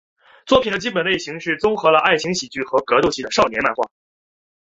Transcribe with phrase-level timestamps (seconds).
[0.47, 3.87] 作品的基本类型是综合了爱情喜剧与格斗技的少年漫画。